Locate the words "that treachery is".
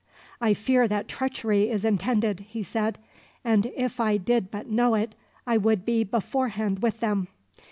0.87-1.85